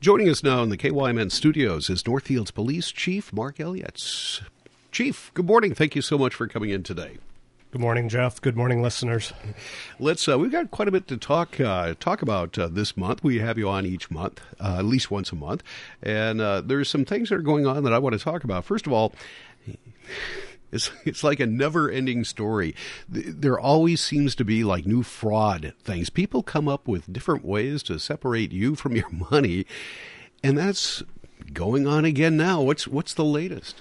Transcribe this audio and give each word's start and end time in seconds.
Joining 0.00 0.28
us 0.28 0.44
now 0.44 0.62
in 0.62 0.68
the 0.68 0.76
KYMN 0.76 1.32
studios 1.32 1.90
is 1.90 2.06
Northfields 2.06 2.52
Police 2.52 2.92
Chief 2.92 3.32
Mark 3.32 3.58
Elliott. 3.58 4.00
Chief, 4.92 5.32
good 5.34 5.44
morning. 5.44 5.74
Thank 5.74 5.96
you 5.96 6.02
so 6.02 6.16
much 6.16 6.36
for 6.36 6.46
coming 6.46 6.70
in 6.70 6.84
today. 6.84 7.18
Good 7.72 7.80
morning, 7.80 8.08
Jeff. 8.08 8.40
Good 8.40 8.56
morning, 8.56 8.80
listeners. 8.80 9.32
Let's. 9.98 10.28
Uh, 10.28 10.38
we've 10.38 10.52
got 10.52 10.70
quite 10.70 10.86
a 10.86 10.92
bit 10.92 11.08
to 11.08 11.16
talk 11.16 11.60
uh, 11.60 11.94
talk 11.98 12.22
about 12.22 12.56
uh, 12.56 12.68
this 12.68 12.96
month. 12.96 13.24
We 13.24 13.40
have 13.40 13.58
you 13.58 13.68
on 13.68 13.86
each 13.86 14.08
month, 14.08 14.40
uh, 14.60 14.76
at 14.78 14.84
least 14.84 15.10
once 15.10 15.32
a 15.32 15.34
month, 15.34 15.64
and 16.00 16.40
uh, 16.40 16.60
there's 16.60 16.88
some 16.88 17.04
things 17.04 17.30
that 17.30 17.34
are 17.34 17.42
going 17.42 17.66
on 17.66 17.82
that 17.82 17.92
I 17.92 17.98
want 17.98 18.16
to 18.16 18.20
talk 18.20 18.44
about. 18.44 18.64
First 18.64 18.86
of 18.86 18.92
all. 18.92 19.12
It's, 20.70 20.90
it's 21.04 21.24
like 21.24 21.40
a 21.40 21.46
never 21.46 21.90
ending 21.90 22.24
story. 22.24 22.74
There 23.08 23.58
always 23.58 24.00
seems 24.00 24.34
to 24.36 24.44
be 24.44 24.64
like 24.64 24.86
new 24.86 25.02
fraud 25.02 25.74
things. 25.82 26.10
People 26.10 26.42
come 26.42 26.68
up 26.68 26.88
with 26.88 27.12
different 27.12 27.44
ways 27.44 27.82
to 27.84 27.98
separate 27.98 28.52
you 28.52 28.74
from 28.74 28.96
your 28.96 29.10
money, 29.30 29.66
and 30.42 30.56
that's 30.56 31.02
going 31.52 31.86
on 31.86 32.04
again 32.04 32.36
now. 32.36 32.60
What's 32.60 32.86
what's 32.86 33.14
the 33.14 33.24
latest? 33.24 33.80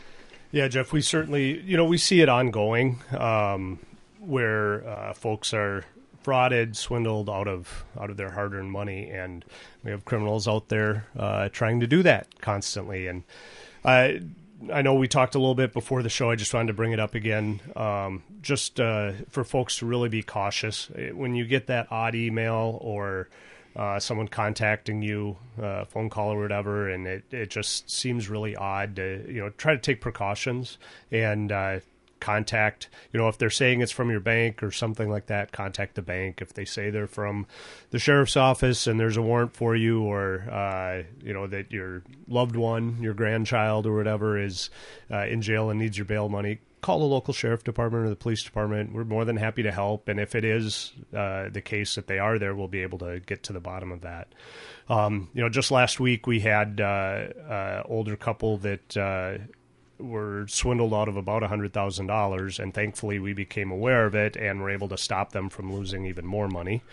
Yeah, 0.52 0.70
Jeff, 0.70 0.94
we 0.94 1.02
certainly, 1.02 1.60
you 1.62 1.76
know, 1.76 1.84
we 1.84 1.98
see 1.98 2.22
it 2.22 2.30
ongoing 2.30 3.02
um, 3.12 3.80
where 4.20 4.88
uh, 4.88 5.14
folks 5.14 5.54
are 5.54 5.84
frauded, 6.24 6.76
swindled 6.76 7.30
out 7.30 7.48
of 7.48 7.86
out 8.00 8.10
of 8.10 8.18
their 8.18 8.32
hard-earned 8.32 8.72
money, 8.72 9.10
and 9.10 9.44
we 9.84 9.92
have 9.92 10.06
criminals 10.06 10.48
out 10.48 10.70
there 10.70 11.06
uh, 11.18 11.50
trying 11.50 11.80
to 11.82 11.88
do 11.88 12.02
that 12.04 12.40
constantly. 12.42 13.08
And 13.08 13.24
I, 13.84 14.22
I 14.74 14.82
know 14.82 14.96
we 14.96 15.08
talked 15.08 15.36
a 15.36 15.40
little 15.40 15.56
bit 15.56 15.72
before 15.72 16.02
the 16.02 16.10
show. 16.10 16.32
I 16.32 16.36
just 16.36 16.54
wanted 16.54 16.68
to 16.68 16.74
bring 16.74 16.92
it 16.92 17.00
up 17.00 17.16
again, 17.16 17.62
um, 17.76 18.24
just 18.42 18.80
uh, 18.80 19.12
for 19.30 19.44
folks 19.44 19.78
to 19.80 19.86
really 19.86 20.10
be 20.10 20.24
cautious 20.24 20.90
when 21.14 21.36
you 21.36 21.46
get 21.46 21.68
that 21.68 21.92
odd 21.92 22.16
email 22.16 22.80
or 22.82 23.30
uh, 23.76 24.00
someone 24.00 24.28
contacting 24.28 25.04
you, 25.04 25.38
uh, 25.62 25.86
phone 25.86 26.10
call 26.10 26.34
or 26.34 26.42
whatever, 26.42 26.90
and 26.90 27.06
it, 27.06 27.24
it 27.32 27.50
just 27.52 27.90
seems 27.90 28.28
really 28.28 28.56
odd 28.56 28.96
to 28.96 29.24
you 29.28 29.40
know 29.40 29.50
try 29.52 29.74
to 29.74 29.80
take 29.80 30.02
precautions 30.02 30.80
and 31.12 31.52
uh, 31.52 31.80
contact 32.20 32.90
you 33.12 33.20
know 33.20 33.28
if 33.28 33.38
they're 33.38 33.50
saying 33.50 33.82
it's 33.82 33.92
from 33.92 34.10
your 34.10 34.20
bank 34.20 34.64
or 34.64 34.72
something 34.72 35.10
like 35.10 35.28
that 35.28 35.52
contact 35.52 35.96
the 35.96 36.02
bank 36.02 36.42
if 36.42 36.54
they 36.54 36.66
say 36.66 36.90
they're 36.90 37.08
from 37.08 37.46
the 37.92 38.00
sheriff's 38.00 38.38
office 38.38 38.88
and 38.88 39.00
there's 39.00 39.18
a 39.18 39.22
warrant 39.22 39.56
for 39.56 39.76
you 39.76 40.04
or 40.04 40.42
uh, 40.52 41.04
you 41.24 41.34
know 41.34 41.48
that 41.48 41.72
your 41.72 42.02
loved 42.28 42.56
one 42.56 42.98
your 43.02 43.14
grandchild 43.14 43.86
or 43.86 43.96
whatever 43.96 44.40
is 44.42 44.70
uh, 45.12 45.26
in 45.26 45.42
jail 45.42 45.70
and 45.70 45.80
needs 45.80 45.98
your 45.98 46.06
bail 46.06 46.30
money 46.30 46.60
call 46.82 47.00
the 47.00 47.06
local 47.06 47.34
sheriff 47.34 47.64
department 47.64 48.06
or 48.06 48.10
the 48.10 48.16
police 48.16 48.44
department. 48.44 48.94
We're 48.94 49.04
more 49.04 49.26
than 49.26 49.36
happy 49.36 49.64
to 49.64 49.72
help. 49.72 50.08
And 50.08 50.20
if 50.20 50.36
it 50.36 50.46
is 50.46 50.94
uh, 51.14 51.50
the 51.50 51.62
case 51.62 51.96
that 51.96 52.08
they 52.08 52.20
are 52.20 52.38
there, 52.38 52.56
we'll 52.56 52.68
be 52.68 52.82
able 52.82 53.00
to 53.00 53.20
get 53.20 53.44
to 53.44 53.54
the 53.54 53.60
bottom 53.60 53.92
of 53.92 54.02
that. 54.02 54.28
Um, 54.90 55.30
you 55.34 55.42
know, 55.42 55.50
just 55.50 55.72
last 55.72 56.00
week 56.00 56.28
we 56.28 56.40
had 56.40 56.80
uh, 56.80 56.84
uh, 56.84 57.84
older 57.86 58.16
couple 58.16 58.58
that 58.60 58.96
uh, 58.96 59.44
were 60.00 60.46
swindled 60.48 60.94
out 60.94 61.08
of 61.08 61.18
about 61.18 61.44
$100,000, 61.44 62.60
and 62.60 62.74
thankfully 62.74 63.20
we 63.20 63.34
became 63.34 63.72
aware 63.72 64.06
of 64.06 64.16
it 64.16 64.36
and 64.36 64.62
were 64.62 64.70
able 64.70 64.88
to 64.90 64.98
stop 64.98 65.32
them 65.32 65.50
from 65.50 65.74
losing 65.74 66.06
even 66.06 66.26
more 66.26 66.48
money 66.48 66.84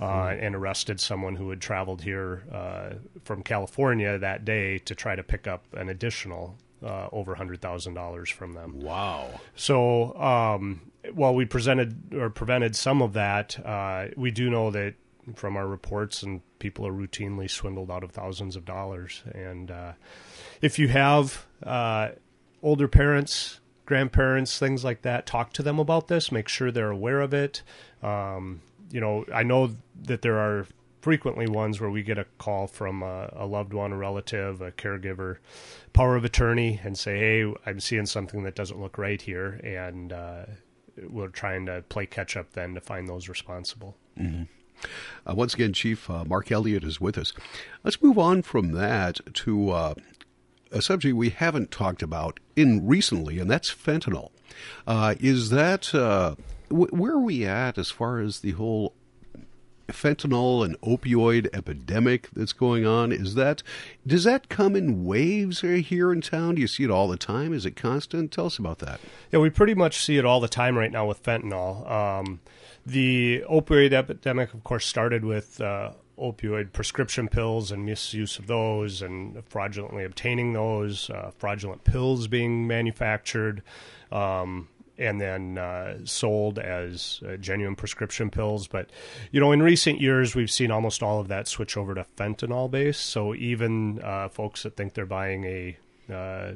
uh, 0.00 0.06
mm-hmm. 0.06 0.44
and 0.44 0.54
arrested 0.54 1.00
someone 1.00 1.36
who 1.36 1.50
had 1.50 1.60
traveled 1.60 2.02
here 2.02 2.44
uh, 2.52 2.90
from 3.24 3.42
California 3.42 4.18
that 4.18 4.44
day 4.44 4.78
to 4.78 4.94
try 4.94 5.16
to 5.16 5.22
pick 5.22 5.46
up 5.46 5.64
an 5.74 5.88
additional 5.88 6.56
uh, 6.84 7.08
over 7.12 7.36
hundred 7.36 7.60
thousand 7.60 7.94
dollars 7.94 8.28
from 8.28 8.54
them. 8.54 8.80
Wow! 8.80 9.40
So 9.54 10.16
um, 10.18 10.80
while 11.12 11.34
we 11.34 11.44
presented 11.44 12.14
or 12.14 12.28
prevented 12.30 12.74
some 12.74 13.02
of 13.02 13.12
that, 13.12 13.64
uh, 13.64 14.08
we 14.16 14.30
do 14.30 14.50
know 14.50 14.70
that 14.72 14.94
from 15.34 15.56
our 15.56 15.66
reports 15.66 16.22
and 16.22 16.40
people 16.58 16.86
are 16.86 16.92
routinely 16.92 17.48
swindled 17.48 17.90
out 17.90 18.02
of 18.02 18.10
thousands 18.10 18.56
of 18.56 18.64
dollars. 18.64 19.22
And 19.32 19.70
uh, 19.70 19.92
if 20.60 20.78
you 20.78 20.88
have 20.88 21.46
uh, 21.62 22.10
older 22.62 22.88
parents, 22.88 23.60
grandparents, 23.86 24.58
things 24.58 24.84
like 24.84 25.02
that, 25.02 25.26
talk 25.26 25.52
to 25.54 25.62
them 25.62 25.78
about 25.78 26.08
this. 26.08 26.32
Make 26.32 26.48
sure 26.48 26.70
they're 26.70 26.90
aware 26.90 27.20
of 27.20 27.34
it. 27.34 27.62
Um, 28.02 28.62
you 28.90 29.00
know, 29.00 29.24
I 29.32 29.42
know 29.42 29.76
that 30.04 30.22
there 30.22 30.38
are 30.38 30.66
frequently 31.00 31.48
ones 31.48 31.80
where 31.80 31.90
we 31.90 32.02
get 32.02 32.16
a 32.18 32.24
call 32.38 32.66
from 32.66 33.02
a, 33.02 33.32
a, 33.34 33.46
loved 33.46 33.72
one, 33.72 33.92
a 33.92 33.96
relative, 33.96 34.62
a 34.62 34.70
caregiver, 34.70 35.38
power 35.92 36.16
of 36.16 36.24
attorney, 36.24 36.80
and 36.84 36.96
say, 36.96 37.18
"Hey, 37.18 37.54
I'm 37.66 37.80
seeing 37.80 38.06
something 38.06 38.44
that 38.44 38.54
doesn't 38.54 38.80
look 38.80 38.98
right 38.98 39.20
here," 39.20 39.60
and 39.64 40.12
uh, 40.12 40.44
we're 41.08 41.28
trying 41.28 41.66
to 41.66 41.82
play 41.88 42.06
catch 42.06 42.36
up 42.36 42.52
then 42.52 42.74
to 42.74 42.80
find 42.80 43.08
those 43.08 43.28
responsible. 43.28 43.96
Mm-hmm. 44.18 44.44
Uh, 45.26 45.34
once 45.34 45.54
again, 45.54 45.72
Chief 45.72 46.08
uh, 46.10 46.24
Mark 46.24 46.50
Elliott 46.50 46.84
is 46.84 47.00
with 47.00 47.16
us. 47.18 47.32
Let's 47.84 48.02
move 48.02 48.18
on 48.18 48.42
from 48.42 48.72
that 48.72 49.20
to 49.34 49.70
uh, 49.70 49.94
a 50.72 50.82
subject 50.82 51.16
we 51.16 51.30
haven't 51.30 51.70
talked 51.70 52.02
about 52.02 52.40
in 52.56 52.86
recently, 52.86 53.38
and 53.38 53.50
that's 53.50 53.72
fentanyl. 53.72 54.30
Uh, 54.86 55.14
is 55.20 55.50
that 55.50 55.94
uh, 55.94 56.34
w- 56.68 56.90
where 56.90 57.12
are 57.12 57.20
we 57.20 57.44
at 57.46 57.78
as 57.78 57.90
far 57.90 58.20
as 58.20 58.40
the 58.40 58.52
whole 58.52 58.94
fentanyl 59.88 60.64
and 60.64 60.80
opioid 60.80 61.48
epidemic 61.52 62.28
that's 62.32 62.52
going 62.52 62.86
on? 62.86 63.12
Is 63.12 63.34
that 63.34 63.62
does 64.06 64.24
that 64.24 64.48
come 64.48 64.74
in 64.74 65.04
waves 65.04 65.60
here 65.60 66.12
in 66.12 66.20
town? 66.20 66.56
Do 66.56 66.60
you 66.60 66.66
see 66.66 66.84
it 66.84 66.90
all 66.90 67.08
the 67.08 67.16
time? 67.16 67.52
Is 67.52 67.66
it 67.66 67.76
constant? 67.76 68.32
Tell 68.32 68.46
us 68.46 68.58
about 68.58 68.78
that. 68.78 69.00
Yeah 69.30 69.40
we 69.40 69.50
pretty 69.50 69.74
much 69.74 70.02
see 70.02 70.18
it 70.18 70.24
all 70.24 70.40
the 70.40 70.48
time 70.48 70.76
right 70.76 70.90
now 70.90 71.06
with 71.06 71.22
fentanyl. 71.22 71.90
Um, 71.90 72.40
the 72.84 73.44
opioid 73.50 73.92
epidemic 73.92 74.54
of 74.54 74.64
course 74.64 74.86
started 74.86 75.24
with 75.24 75.60
uh, 75.60 75.92
opioid 76.18 76.72
prescription 76.72 77.28
pills 77.28 77.72
and 77.72 77.84
misuse 77.86 78.38
of 78.38 78.46
those 78.46 79.02
and 79.02 79.42
fraudulently 79.46 80.04
obtaining 80.04 80.52
those 80.52 81.10
uh, 81.10 81.30
fraudulent 81.38 81.84
pills 81.84 82.28
being 82.28 82.66
manufactured 82.66 83.62
um, 84.10 84.68
and 84.98 85.20
then 85.20 85.58
uh, 85.58 85.98
sold 86.04 86.58
as 86.58 87.20
uh, 87.26 87.36
genuine 87.36 87.74
prescription 87.74 88.30
pills. 88.30 88.68
But 88.68 88.90
you 89.30 89.40
know, 89.40 89.52
in 89.52 89.62
recent 89.62 90.00
years, 90.00 90.34
we've 90.34 90.50
seen 90.50 90.70
almost 90.70 91.02
all 91.02 91.18
of 91.18 91.28
that 91.28 91.48
switch 91.48 91.76
over 91.76 91.94
to 91.94 92.04
fentanyl 92.16 92.70
base. 92.70 92.98
So 92.98 93.34
even 93.34 94.00
uh, 94.02 94.28
folks 94.28 94.62
that 94.62 94.76
think 94.76 94.94
they're 94.94 95.06
buying 95.06 95.44
a 95.44 95.76
uh, 96.12 96.52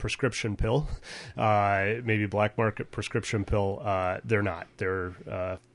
prescription 0.00 0.56
pill, 0.56 0.88
uh, 1.36 1.92
maybe 2.02 2.26
black 2.26 2.58
market 2.58 2.90
prescription 2.90 3.44
pill, 3.44 3.80
uh, 3.84 4.18
they're 4.24 4.42
not. 4.42 4.66
They're 4.78 5.14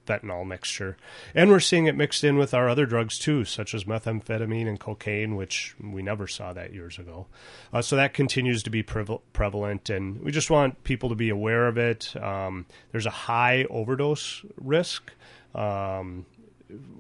fentanyl 0.06 0.46
mixture. 0.46 0.98
And 1.34 1.50
we're 1.50 1.60
seeing 1.60 1.86
it 1.86 1.96
mixed 1.96 2.24
in 2.24 2.38
with 2.38 2.54
our 2.54 2.70
other 2.70 2.86
drugs 2.86 3.18
too, 3.18 3.46
such 3.46 3.74
as 3.74 3.86
methamphetamine 3.86 4.68
and 4.68 4.80
cocaine, 4.80 5.36
which 5.36 5.76
we 5.82 6.02
never 6.02 6.28
saw 6.28 6.54
that 6.54 6.74
years 6.74 7.00
ago. 7.00 7.28
Uh, 7.74 7.82
so 7.82 7.96
that 7.96 8.14
continues 8.14 8.64
to 8.64 8.70
be 8.70 8.84
prevalent, 8.84 9.90
and 9.90 10.22
we 10.22 10.32
just 10.32 10.50
want 10.50 10.84
people 10.84 11.10
to 11.10 11.16
be 11.16 11.30
aware 11.30 11.68
of 11.68 11.78
it. 11.78 12.16
Um, 12.22 12.66
there's 12.92 13.06
a 13.06 13.12
high 13.12 13.66
overdose 13.70 14.44
risk. 14.58 15.12
Um, 15.54 16.26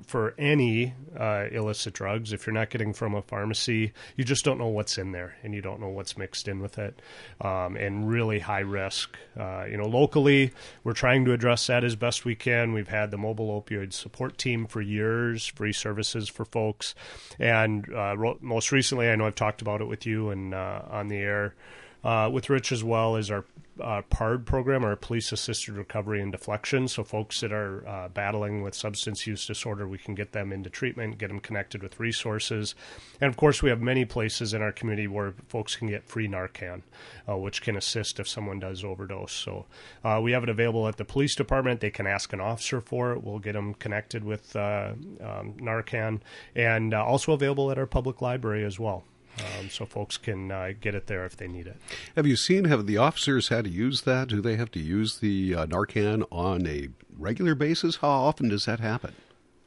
for 0.05 0.33
any 0.37 0.93
uh, 1.17 1.45
illicit 1.51 1.93
drugs. 1.93 2.33
If 2.33 2.45
you're 2.45 2.53
not 2.53 2.69
getting 2.69 2.93
from 2.93 3.15
a 3.15 3.21
pharmacy, 3.21 3.93
you 4.15 4.23
just 4.23 4.45
don't 4.45 4.57
know 4.57 4.67
what's 4.67 4.97
in 4.97 5.11
there, 5.11 5.35
and 5.43 5.53
you 5.53 5.61
don't 5.61 5.79
know 5.79 5.89
what's 5.89 6.17
mixed 6.17 6.47
in 6.47 6.59
with 6.59 6.77
it, 6.77 7.01
um, 7.41 7.75
and 7.75 8.07
really 8.07 8.39
high 8.39 8.59
risk. 8.59 9.17
Uh, 9.39 9.65
you 9.65 9.77
know, 9.77 9.87
locally, 9.87 10.51
we're 10.83 10.93
trying 10.93 11.25
to 11.25 11.33
address 11.33 11.67
that 11.67 11.83
as 11.83 11.95
best 11.95 12.25
we 12.25 12.35
can. 12.35 12.73
We've 12.73 12.87
had 12.87 13.11
the 13.11 13.17
mobile 13.17 13.61
opioid 13.61 13.93
support 13.93 14.37
team 14.37 14.67
for 14.67 14.81
years, 14.81 15.45
free 15.45 15.73
services 15.73 16.29
for 16.29 16.45
folks, 16.45 16.95
and 17.39 17.87
uh, 17.93 18.17
ro- 18.17 18.37
most 18.41 18.71
recently, 18.71 19.09
I 19.09 19.15
know 19.15 19.25
I've 19.25 19.35
talked 19.35 19.61
about 19.61 19.81
it 19.81 19.85
with 19.85 20.05
you 20.05 20.29
and 20.29 20.53
uh, 20.53 20.81
on 20.89 21.07
the 21.07 21.17
air. 21.17 21.55
Uh, 22.03 22.29
with 22.29 22.51
Rich 22.51 22.71
as 22.71 22.83
well 22.83 23.15
is 23.15 23.31
our 23.31 23.43
uh, 23.81 24.01
PARD 24.09 24.45
program, 24.45 24.83
our 24.83 24.95
police 24.95 25.31
assisted 25.31 25.75
recovery 25.75 26.21
and 26.21 26.31
deflection. 26.31 26.87
So, 26.87 27.03
folks 27.03 27.41
that 27.41 27.51
are 27.51 27.87
uh, 27.87 28.07
battling 28.09 28.61
with 28.61 28.75
substance 28.75 29.27
use 29.27 29.45
disorder, 29.45 29.87
we 29.87 29.97
can 29.97 30.15
get 30.15 30.31
them 30.31 30.51
into 30.51 30.69
treatment, 30.69 31.17
get 31.17 31.27
them 31.27 31.39
connected 31.39 31.83
with 31.83 31.99
resources. 31.99 32.75
And 33.19 33.29
of 33.29 33.37
course, 33.37 33.61
we 33.61 33.69
have 33.69 33.81
many 33.81 34.05
places 34.05 34.53
in 34.53 34.61
our 34.61 34.71
community 34.71 35.07
where 35.07 35.33
folks 35.47 35.75
can 35.75 35.89
get 35.89 36.07
free 36.07 36.27
Narcan, 36.27 36.81
uh, 37.27 37.37
which 37.37 37.61
can 37.61 37.75
assist 37.75 38.19
if 38.19 38.27
someone 38.27 38.59
does 38.59 38.83
overdose. 38.83 39.33
So, 39.33 39.65
uh, 40.03 40.19
we 40.23 40.31
have 40.31 40.43
it 40.43 40.49
available 40.49 40.87
at 40.87 40.97
the 40.97 41.05
police 41.05 41.35
department. 41.35 41.81
They 41.81 41.91
can 41.91 42.07
ask 42.07 42.31
an 42.33 42.41
officer 42.41 42.81
for 42.81 43.13
it. 43.13 43.23
We'll 43.23 43.39
get 43.39 43.53
them 43.53 43.73
connected 43.73 44.23
with 44.23 44.55
uh, 44.55 44.93
um, 45.21 45.53
Narcan, 45.53 46.21
and 46.55 46.93
also 46.93 47.33
available 47.33 47.71
at 47.71 47.77
our 47.77 47.85
public 47.85 48.21
library 48.21 48.63
as 48.63 48.79
well 48.79 49.03
um, 49.39 49.69
so 49.69 49.85
folks 49.85 50.17
can 50.17 50.51
uh, 50.51 50.71
get 50.79 50.95
it 50.95 51.07
there 51.07 51.25
if 51.25 51.35
they 51.37 51.47
need 51.47 51.67
it. 51.67 51.77
Have 52.15 52.27
you 52.27 52.35
seen? 52.35 52.65
Have 52.65 52.85
the 52.85 52.97
officers 52.97 53.49
had 53.49 53.65
to 53.65 53.69
use 53.69 54.01
that? 54.01 54.29
Do 54.29 54.41
they 54.41 54.55
have 54.55 54.71
to 54.71 54.79
use 54.79 55.19
the 55.19 55.55
uh, 55.55 55.65
Narcan 55.65 56.25
on 56.31 56.65
a 56.67 56.89
regular 57.17 57.55
basis? 57.55 57.97
How 57.97 58.09
often 58.09 58.49
does 58.49 58.65
that 58.65 58.79
happen? 58.79 59.13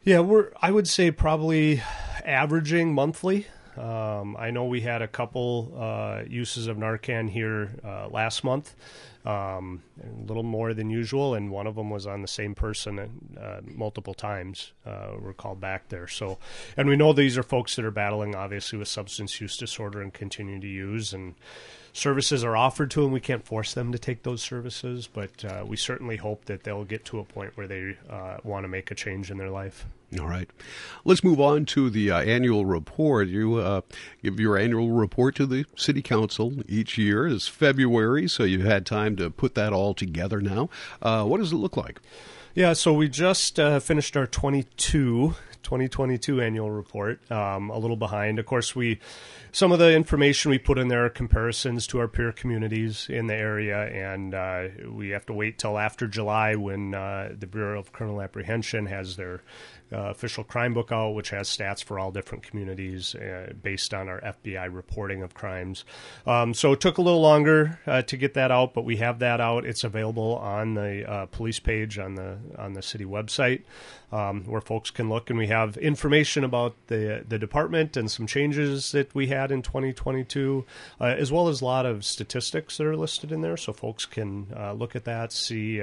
Yeah, 0.04 0.20
we're. 0.20 0.52
I 0.62 0.70
would 0.70 0.88
say 0.88 1.10
probably 1.10 1.82
averaging 2.24 2.94
monthly. 2.94 3.46
Um, 3.78 4.36
I 4.38 4.50
know 4.50 4.64
we 4.64 4.80
had 4.80 5.02
a 5.02 5.08
couple 5.08 5.72
uh, 5.78 6.22
uses 6.28 6.66
of 6.66 6.76
Narcan 6.76 7.30
here 7.30 7.70
uh, 7.84 8.08
last 8.08 8.42
month, 8.42 8.74
um, 9.24 9.82
a 10.02 10.26
little 10.26 10.42
more 10.42 10.74
than 10.74 10.90
usual, 10.90 11.34
and 11.34 11.50
one 11.50 11.66
of 11.66 11.76
them 11.76 11.88
was 11.88 12.06
on 12.06 12.22
the 12.22 12.28
same 12.28 12.54
person 12.54 12.98
uh, 13.40 13.60
multiple 13.64 14.14
times. 14.14 14.72
Uh, 14.84 15.12
were 15.20 15.32
called 15.32 15.60
back 15.60 15.88
there. 15.88 16.08
So, 16.08 16.38
and 16.76 16.88
we 16.88 16.96
know 16.96 17.12
these 17.12 17.38
are 17.38 17.42
folks 17.42 17.76
that 17.76 17.84
are 17.84 17.90
battling 17.90 18.34
obviously 18.34 18.78
with 18.78 18.88
substance 18.88 19.40
use 19.40 19.56
disorder 19.56 20.00
and 20.00 20.12
continue 20.12 20.58
to 20.60 20.66
use 20.66 21.12
and 21.12 21.34
services 21.92 22.44
are 22.44 22.56
offered 22.56 22.90
to 22.92 23.02
them. 23.02 23.12
We 23.12 23.20
can't 23.20 23.44
force 23.44 23.74
them 23.74 23.92
to 23.92 23.98
take 23.98 24.22
those 24.22 24.42
services, 24.42 25.08
but 25.12 25.44
uh, 25.44 25.64
we 25.66 25.76
certainly 25.76 26.16
hope 26.16 26.46
that 26.46 26.62
they'll 26.62 26.84
get 26.84 27.04
to 27.06 27.18
a 27.18 27.24
point 27.24 27.56
where 27.56 27.66
they 27.66 27.96
uh, 28.08 28.38
want 28.44 28.64
to 28.64 28.68
make 28.68 28.90
a 28.90 28.94
change 28.94 29.30
in 29.30 29.36
their 29.36 29.50
life. 29.50 29.86
All 30.18 30.26
right. 30.26 30.48
Let's 31.04 31.22
move 31.22 31.38
on 31.38 31.66
to 31.66 31.90
the 31.90 32.10
uh, 32.10 32.20
annual 32.20 32.64
report. 32.64 33.28
You 33.28 33.56
uh, 33.56 33.82
give 34.22 34.40
your 34.40 34.56
annual 34.56 34.90
report 34.92 35.34
to 35.36 35.46
the 35.46 35.66
City 35.76 36.00
Council 36.00 36.54
each 36.66 36.96
year. 36.96 37.26
It's 37.26 37.46
February, 37.46 38.26
so 38.26 38.44
you've 38.44 38.64
had 38.64 38.86
time 38.86 39.16
to 39.16 39.28
put 39.28 39.54
that 39.54 39.74
all 39.74 39.92
together 39.92 40.40
now. 40.40 40.70
Uh, 41.02 41.24
what 41.24 41.38
does 41.38 41.52
it 41.52 41.56
look 41.56 41.76
like? 41.76 42.00
Yeah, 42.54 42.72
so 42.72 42.94
we 42.94 43.08
just 43.08 43.60
uh, 43.60 43.80
finished 43.80 44.16
our 44.16 44.26
22 44.26 45.34
2022 45.62 46.40
annual 46.40 46.70
report. 46.70 47.20
Um, 47.30 47.68
a 47.68 47.76
little 47.78 47.96
behind, 47.96 48.38
of 48.38 48.46
course. 48.46 48.74
We 48.74 49.00
some 49.52 49.70
of 49.70 49.78
the 49.78 49.94
information 49.94 50.50
we 50.50 50.58
put 50.58 50.78
in 50.78 50.88
there 50.88 51.04
are 51.04 51.10
comparisons 51.10 51.86
to 51.88 52.00
our 52.00 52.08
peer 52.08 52.32
communities 52.32 53.06
in 53.10 53.26
the 53.26 53.34
area, 53.34 53.86
and 53.86 54.34
uh, 54.34 54.68
we 54.90 55.10
have 55.10 55.26
to 55.26 55.32
wait 55.32 55.58
till 55.58 55.78
after 55.78 56.06
July 56.06 56.54
when 56.54 56.94
uh, 56.94 57.34
the 57.38 57.46
Bureau 57.46 57.78
of 57.78 57.92
Criminal 57.92 58.22
Apprehension 58.22 58.86
has 58.86 59.16
their 59.16 59.42
uh, 59.92 60.10
official 60.10 60.44
crime 60.44 60.74
book 60.74 60.92
out, 60.92 61.14
which 61.14 61.30
has 61.30 61.48
stats 61.48 61.82
for 61.82 61.98
all 61.98 62.10
different 62.10 62.42
communities 62.42 63.14
uh, 63.14 63.52
based 63.62 63.94
on 63.94 64.08
our 64.08 64.20
FBI 64.20 64.72
reporting 64.72 65.22
of 65.22 65.34
crimes. 65.34 65.84
Um, 66.26 66.54
so 66.54 66.72
it 66.72 66.80
took 66.80 66.98
a 66.98 67.02
little 67.02 67.20
longer 67.20 67.80
uh, 67.86 68.02
to 68.02 68.16
get 68.16 68.34
that 68.34 68.50
out, 68.50 68.74
but 68.74 68.84
we 68.84 68.96
have 68.96 69.18
that 69.20 69.40
out. 69.40 69.64
It's 69.64 69.84
available 69.84 70.36
on 70.36 70.74
the 70.74 71.08
uh, 71.10 71.26
police 71.26 71.58
page 71.58 71.98
on 71.98 72.14
the 72.14 72.38
on 72.58 72.74
the 72.74 72.82
city 72.82 73.04
website 73.04 73.62
um, 74.12 74.44
where 74.44 74.60
folks 74.60 74.90
can 74.90 75.08
look, 75.08 75.30
and 75.30 75.38
we 75.38 75.48
have 75.48 75.76
information 75.76 76.44
about 76.44 76.74
the 76.88 77.24
the 77.26 77.38
department 77.38 77.96
and 77.96 78.10
some 78.10 78.26
changes 78.26 78.92
that 78.92 79.14
we 79.14 79.28
had 79.28 79.50
in 79.50 79.62
2022, 79.62 80.64
uh, 81.00 81.04
as 81.04 81.30
well 81.32 81.48
as 81.48 81.60
a 81.60 81.64
lot 81.64 81.86
of 81.86 82.04
statistics 82.04 82.76
that 82.76 82.86
are 82.86 82.96
listed 82.96 83.32
in 83.32 83.40
there, 83.40 83.56
so 83.56 83.72
folks 83.72 84.06
can 84.06 84.48
uh, 84.56 84.72
look 84.72 84.96
at 84.96 85.04
that, 85.04 85.32
see 85.32 85.80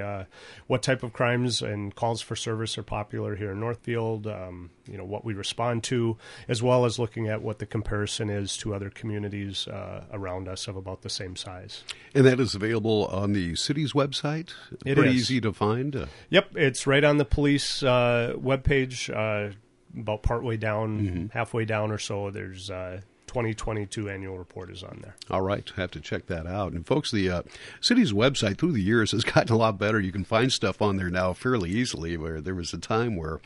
what 0.66 0.82
type 0.82 1.02
of 1.02 1.12
crimes 1.12 1.62
and 1.62 1.94
calls 1.94 2.20
for 2.20 2.36
service 2.36 2.76
are 2.78 2.82
popular 2.82 3.36
here 3.36 3.52
in 3.52 3.60
Northfield, 3.60 3.95
um, 3.98 4.70
you 4.86 4.96
know 4.96 5.04
what 5.04 5.24
we 5.24 5.34
respond 5.34 5.82
to, 5.84 6.16
as 6.48 6.62
well 6.62 6.84
as 6.84 6.98
looking 6.98 7.28
at 7.28 7.42
what 7.42 7.58
the 7.58 7.66
comparison 7.66 8.28
is 8.30 8.56
to 8.58 8.74
other 8.74 8.90
communities 8.90 9.66
uh, 9.68 10.04
around 10.12 10.48
us 10.48 10.68
of 10.68 10.76
about 10.76 11.02
the 11.02 11.10
same 11.10 11.36
size. 11.36 11.82
And 12.14 12.24
that 12.26 12.40
is 12.40 12.54
available 12.54 13.06
on 13.06 13.32
the 13.32 13.54
city's 13.56 13.92
website. 13.92 14.50
It 14.84 14.94
Pretty 14.96 15.10
is. 15.10 15.30
easy 15.30 15.40
to 15.40 15.52
find. 15.52 15.94
Uh, 15.96 16.06
Yep, 16.30 16.56
it's 16.56 16.86
right 16.86 17.04
on 17.04 17.16
the 17.16 17.24
police 17.24 17.82
uh, 17.82 18.34
webpage, 18.36 19.08
uh, 19.14 19.54
about 19.98 20.22
partway 20.22 20.56
down, 20.56 21.30
halfway 21.32 21.64
down 21.64 21.90
or 21.90 21.98
so. 21.98 22.30
There's 22.30 22.70
uh, 22.70 23.00
2022 23.36 24.08
annual 24.08 24.38
report 24.38 24.70
is 24.70 24.82
on 24.82 25.00
there. 25.02 25.14
All 25.28 25.42
right, 25.42 25.70
have 25.76 25.90
to 25.90 26.00
check 26.00 26.24
that 26.28 26.46
out. 26.46 26.72
And 26.72 26.86
folks, 26.86 27.10
the 27.10 27.28
uh, 27.28 27.42
city's 27.82 28.10
website 28.10 28.56
through 28.56 28.72
the 28.72 28.80
years 28.80 29.12
has 29.12 29.24
gotten 29.24 29.54
a 29.54 29.58
lot 29.58 29.78
better. 29.78 30.00
You 30.00 30.10
can 30.10 30.24
find 30.24 30.50
stuff 30.50 30.80
on 30.80 30.96
there 30.96 31.10
now 31.10 31.34
fairly 31.34 31.68
easily. 31.68 32.16
Where 32.16 32.40
there 32.40 32.54
was 32.54 32.72
a 32.72 32.78
time 32.78 33.14
where 33.14 33.40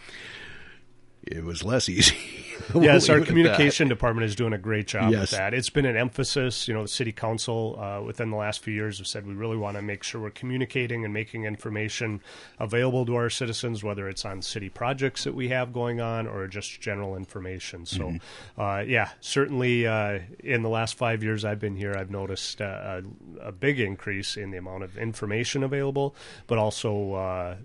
it 1.22 1.44
was 1.44 1.62
less 1.62 1.88
easy. 1.88 2.16
We'll 2.74 2.84
yes, 2.84 3.08
our 3.08 3.20
communication 3.22 3.88
department 3.88 4.26
is 4.26 4.36
doing 4.36 4.52
a 4.52 4.58
great 4.58 4.86
job 4.86 5.10
Yes. 5.10 5.20
with 5.22 5.30
that. 5.30 5.54
It's 5.54 5.70
been 5.70 5.86
an 5.86 5.96
emphasis. 5.96 6.68
You 6.68 6.74
know, 6.74 6.82
the 6.82 6.88
city 6.88 7.10
council 7.10 7.76
uh, 7.80 8.02
within 8.02 8.30
the 8.30 8.36
last 8.36 8.62
few 8.62 8.72
years 8.74 8.98
have 8.98 9.06
said 9.08 9.26
we 9.26 9.32
really 9.32 9.56
want 9.56 9.76
to 9.76 9.82
make 9.82 10.02
sure 10.04 10.20
we're 10.20 10.30
communicating 10.30 11.02
and 11.04 11.12
making 11.12 11.46
information 11.46 12.20
available 12.60 13.06
to 13.06 13.16
our 13.16 13.30
citizens, 13.30 13.82
whether 13.82 14.08
it's 14.10 14.24
on 14.26 14.42
city 14.42 14.68
projects 14.68 15.24
that 15.24 15.34
we 15.34 15.48
have 15.48 15.72
going 15.72 16.00
on 16.02 16.28
or 16.28 16.46
just 16.46 16.80
general 16.82 17.16
information. 17.16 17.86
So, 17.86 18.04
Mm-hmm. 18.10 18.60
uh, 18.60 18.80
yeah, 18.80 19.08
certainly 19.20 19.86
uh, 19.86 20.20
in 20.40 20.62
the 20.62 20.68
last 20.68 20.96
five 20.96 21.24
years 21.24 21.44
I've 21.46 21.60
been 21.60 21.76
here, 21.76 21.94
I've 21.96 22.10
noticed 22.10 22.60
uh, 22.60 23.00
a, 23.40 23.48
a 23.48 23.52
big 23.52 23.80
increase 23.80 24.36
in 24.36 24.50
the 24.50 24.58
amount 24.58 24.84
of 24.84 24.96
information 24.98 25.64
available, 25.64 26.14
but 26.46 26.58
also 26.58 27.14
uh, 27.14 27.56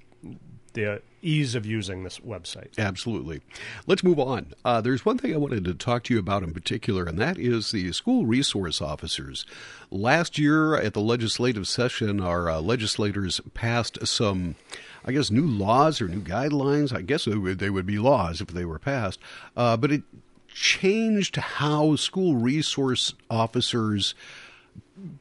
the 0.76 1.02
ease 1.22 1.56
of 1.56 1.66
using 1.66 2.04
this 2.04 2.20
website. 2.20 2.78
Absolutely. 2.78 3.42
Let's 3.88 4.04
move 4.04 4.20
on. 4.20 4.54
Uh, 4.64 4.80
there's 4.82 5.04
one 5.04 5.18
thing 5.18 5.34
I 5.34 5.38
wanted 5.38 5.66
to 5.66 5.74
talk 5.74 6.04
to 6.04 6.14
you 6.14 6.20
about 6.20 6.44
in 6.44 6.54
particular, 6.54 7.06
and 7.06 7.18
that 7.18 7.40
is 7.40 7.72
the 7.72 7.92
school 7.92 8.26
resource 8.26 8.82
officers. 8.82 9.46
Last 9.90 10.38
year 10.38 10.76
at 10.76 10.94
the 10.94 11.02
legislative 11.02 11.68
session, 11.68 12.22
our 12.22 12.50
uh, 12.50 12.62
legislators 12.62 13.42
passed 13.56 14.06
some, 14.06 14.56
I 15.04 15.12
guess, 15.12 15.32
new 15.32 15.48
laws 15.48 16.00
or 16.00 16.08
new 16.08 16.22
guidelines. 16.22 16.96
I 16.96 17.02
guess 17.02 17.26
they 17.26 17.36
would, 17.36 17.58
they 17.58 17.72
would 17.72 17.88
be 17.88 17.98
laws 17.98 18.40
if 18.40 18.50
they 18.50 18.66
were 18.66 18.80
passed, 18.80 19.20
uh, 19.58 19.78
but 19.78 19.92
it 19.92 20.04
changed 20.48 21.36
how 21.36 21.96
school 21.96 22.36
resource 22.36 23.14
officers 23.30 24.16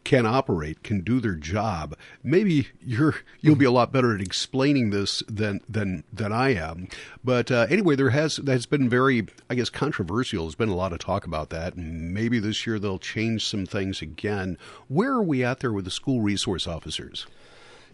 can 0.05 0.27
operate, 0.27 0.83
can 0.83 1.01
do 1.01 1.21
their 1.21 1.35
job. 1.35 1.97
Maybe 2.23 2.69
you're 2.81 3.17
you'll 3.41 3.57
be 3.57 3.65
a 3.65 3.71
lot 3.71 3.93
better 3.93 4.15
at 4.15 4.21
explaining 4.21 4.91
this 4.91 5.23
than 5.29 5.61
than 5.69 6.05
than 6.13 6.33
I 6.33 6.55
am. 6.55 6.89
But 7.23 7.51
uh, 7.51 7.67
anyway, 7.69 7.97
there 7.97 8.11
has 8.11 8.37
that's 8.37 8.67
been 8.67 8.89
very, 8.89 9.27
I 9.51 9.55
guess, 9.55 9.71
controversial. 9.71 10.45
There's 10.45 10.55
been 10.55 10.69
a 10.69 10.77
lot 10.77 10.93
of 10.93 10.99
talk 10.99 11.27
about 11.27 11.51
that. 11.51 11.77
Maybe 11.77 12.39
this 12.39 12.67
year 12.67 12.79
they'll 12.79 12.99
change 12.99 13.47
some 13.47 13.67
things 13.67 14.01
again. 14.01 14.59
Where 14.89 15.13
are 15.13 15.23
we 15.23 15.45
at 15.45 15.61
there 15.61 15.73
with 15.73 15.85
the 15.85 15.91
school 15.91 16.21
resource 16.21 16.67
officers? 16.67 17.27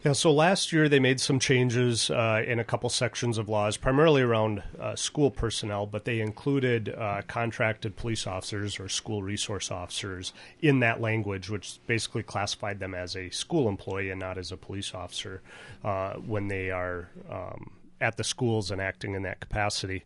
Yeah, 0.03 0.13
so 0.13 0.33
last 0.33 0.73
year 0.73 0.89
they 0.89 0.99
made 0.99 1.21
some 1.21 1.39
changes 1.39 2.09
uh, 2.09 2.43
in 2.47 2.59
a 2.59 2.65
couple 2.65 2.89
sections 2.89 3.37
of 3.37 3.51
laws, 3.51 3.77
primarily 3.77 4.23
around 4.23 4.63
uh, 4.79 4.97
school 4.97 5.31
personnel, 5.31 5.85
but 5.85 6.07
they 6.07 6.21
included 6.21 6.89
uh, 6.89 7.21
contracted 7.29 7.97
police 7.97 8.27
officers 8.27 8.81
or 8.81 8.89
school 8.89 9.23
resource 9.23 9.71
officers 9.71 10.33
in 10.63 10.81
that 10.81 11.03
language, 11.03 11.51
which 11.51 11.81
basically 11.87 12.23
classified 12.23 12.81
them 12.81 12.95
as 12.95 13.15
a 13.15 13.29
school 13.29 13.69
employee 13.69 14.09
and 14.09 14.19
not 14.19 14.39
as 14.39 14.51
a 14.51 14.57
police 14.57 14.95
officer 14.95 15.43
uh, 15.85 16.15
when 16.15 16.49
they 16.49 16.71
are. 16.71 17.11
Um, 17.29 17.73
at 18.03 18.17
the 18.17 18.25
schools 18.25 18.71
and 18.71 18.81
acting 18.81 19.15
in 19.15 19.25
that 19.25 19.41
capacity. 19.41 20.05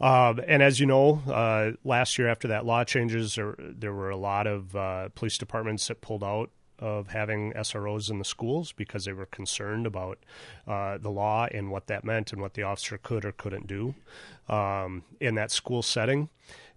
Um, 0.00 0.40
and 0.48 0.62
as 0.62 0.80
you 0.80 0.86
know, 0.86 1.20
uh, 1.26 1.72
last 1.84 2.16
year 2.16 2.26
after 2.26 2.48
that 2.48 2.64
law 2.64 2.84
changes, 2.84 3.34
there, 3.34 3.54
there 3.58 3.92
were 3.92 4.08
a 4.08 4.16
lot 4.16 4.46
of 4.46 4.74
uh, 4.74 5.10
police 5.10 5.36
departments 5.36 5.86
that 5.88 6.00
pulled 6.00 6.24
out 6.24 6.48
of 6.78 7.08
having 7.08 7.52
SROs 7.52 8.10
in 8.10 8.18
the 8.18 8.24
schools 8.24 8.72
because 8.72 9.04
they 9.04 9.12
were 9.12 9.26
concerned 9.26 9.86
about 9.86 10.18
uh, 10.66 10.98
the 10.98 11.10
law 11.10 11.46
and 11.50 11.70
what 11.70 11.86
that 11.86 12.04
meant 12.04 12.32
and 12.32 12.40
what 12.40 12.54
the 12.54 12.62
officer 12.62 12.98
could 12.98 13.24
or 13.24 13.32
couldn't 13.32 13.66
do 13.66 13.94
um, 14.48 15.04
in 15.20 15.34
that 15.36 15.50
school 15.50 15.82
setting. 15.82 16.28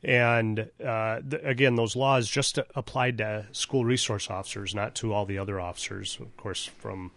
And 0.04 0.70
uh, 0.84 1.22
th- 1.28 1.42
again, 1.44 1.76
those 1.76 1.96
laws 1.96 2.30
just 2.30 2.60
applied 2.76 3.18
to 3.18 3.48
school 3.52 3.84
resource 3.84 4.30
officers, 4.30 4.76
not 4.76 4.96
to 4.96 5.14
all 5.14 5.26
the 5.26 5.40
other 5.40 5.60
officers. 5.60 6.18
Of 6.22 6.38
course, 6.38 6.66
from 6.66 7.12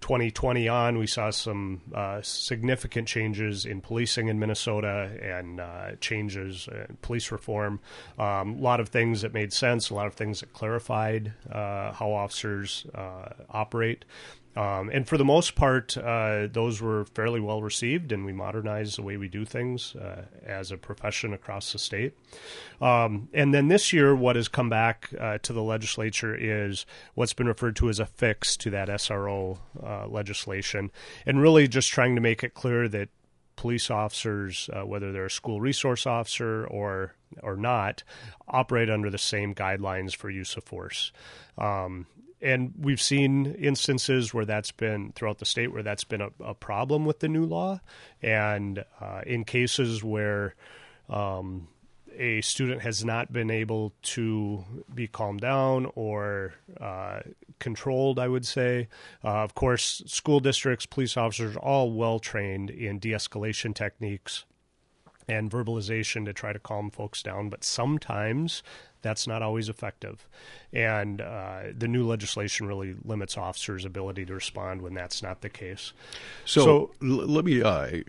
2020 0.00 0.68
on, 0.68 0.98
we 0.98 1.06
saw 1.06 1.30
some 1.30 1.82
uh, 1.94 2.20
significant 2.22 3.08
changes 3.08 3.64
in 3.64 3.80
policing 3.80 4.28
in 4.28 4.38
Minnesota 4.38 5.10
and 5.22 5.60
uh, 5.60 5.92
changes 6.00 6.68
in 6.70 6.96
police 7.02 7.32
reform. 7.32 7.80
Um, 8.18 8.58
a 8.58 8.60
lot 8.60 8.80
of 8.80 8.88
things 8.88 9.22
that 9.22 9.32
made 9.32 9.52
sense, 9.52 9.90
a 9.90 9.94
lot 9.94 10.06
of 10.06 10.14
things 10.14 10.40
that 10.40 10.52
clarified 10.52 11.32
uh, 11.50 11.92
how 11.92 12.12
officers 12.12 12.86
uh, 12.94 13.30
operate. 13.50 14.04
Um, 14.56 14.88
and 14.88 15.06
for 15.06 15.18
the 15.18 15.24
most 15.24 15.54
part, 15.54 15.96
uh, 15.98 16.48
those 16.50 16.80
were 16.80 17.04
fairly 17.04 17.40
well 17.40 17.60
received, 17.60 18.10
and 18.10 18.24
we 18.24 18.32
modernized 18.32 18.96
the 18.96 19.02
way 19.02 19.18
we 19.18 19.28
do 19.28 19.44
things 19.44 19.94
uh, 19.94 20.24
as 20.44 20.72
a 20.72 20.78
profession 20.78 21.34
across 21.34 21.72
the 21.72 21.78
state. 21.78 22.16
Um, 22.80 23.28
and 23.34 23.52
then 23.52 23.68
this 23.68 23.92
year, 23.92 24.16
what 24.16 24.34
has 24.36 24.48
come 24.48 24.70
back 24.70 25.10
uh, 25.20 25.38
to 25.42 25.52
the 25.52 25.62
legislature 25.62 26.34
is 26.34 26.86
what's 27.14 27.34
been 27.34 27.46
referred 27.46 27.76
to 27.76 27.90
as 27.90 28.00
a 28.00 28.06
fix 28.06 28.56
to 28.58 28.70
that 28.70 28.88
SRO 28.88 29.58
uh, 29.84 30.06
legislation, 30.08 30.90
and 31.26 31.40
really 31.40 31.68
just 31.68 31.90
trying 31.90 32.14
to 32.14 32.22
make 32.22 32.42
it 32.42 32.54
clear 32.54 32.88
that 32.88 33.10
police 33.56 33.90
officers, 33.90 34.70
uh, 34.72 34.86
whether 34.86 35.12
they're 35.12 35.26
a 35.26 35.30
school 35.30 35.60
resource 35.60 36.06
officer 36.06 36.66
or 36.66 37.14
or 37.42 37.56
not, 37.56 38.02
operate 38.48 38.88
under 38.88 39.10
the 39.10 39.18
same 39.18 39.54
guidelines 39.54 40.14
for 40.14 40.30
use 40.30 40.56
of 40.56 40.64
force. 40.64 41.12
Um, 41.58 42.06
and 42.40 42.74
we've 42.78 43.00
seen 43.00 43.54
instances 43.54 44.34
where 44.34 44.44
that's 44.44 44.72
been 44.72 45.12
throughout 45.12 45.38
the 45.38 45.44
state 45.44 45.72
where 45.72 45.82
that's 45.82 46.04
been 46.04 46.20
a, 46.20 46.30
a 46.40 46.54
problem 46.54 47.04
with 47.04 47.20
the 47.20 47.28
new 47.28 47.44
law, 47.44 47.80
and 48.22 48.84
uh, 49.00 49.22
in 49.26 49.44
cases 49.44 50.04
where 50.04 50.54
um, 51.08 51.68
a 52.18 52.40
student 52.40 52.82
has 52.82 53.04
not 53.04 53.32
been 53.32 53.50
able 53.50 53.92
to 54.02 54.64
be 54.94 55.06
calmed 55.06 55.40
down 55.40 55.90
or 55.94 56.54
uh, 56.80 57.20
controlled, 57.58 58.18
I 58.18 58.28
would 58.28 58.46
say. 58.46 58.88
Uh, 59.24 59.42
of 59.42 59.54
course, 59.54 60.02
school 60.06 60.40
districts, 60.40 60.86
police 60.86 61.16
officers 61.16 61.56
all 61.56 61.92
well 61.92 62.18
trained 62.18 62.70
in 62.70 62.98
de 62.98 63.10
escalation 63.10 63.74
techniques 63.74 64.44
and 65.28 65.50
verbalization 65.50 66.24
to 66.24 66.32
try 66.32 66.52
to 66.52 66.58
calm 66.58 66.90
folks 66.90 67.22
down, 67.22 67.48
but 67.48 67.64
sometimes 67.64 68.62
that's 69.06 69.26
not 69.26 69.42
always 69.42 69.68
effective. 69.68 70.26
And 70.72 71.20
uh, 71.20 71.62
the 71.76 71.88
new 71.88 72.06
legislation 72.06 72.66
really 72.66 72.96
limits 73.04 73.36
officers' 73.38 73.84
ability 73.84 74.26
to 74.26 74.34
respond 74.34 74.82
when 74.82 74.94
that's 74.94 75.22
not 75.22 75.40
the 75.40 75.48
case. 75.48 75.92
So, 76.44 76.64
so 76.64 76.90
l- 77.02 77.26
let 77.26 77.44
me 77.44 77.62
uh, 77.62 78.02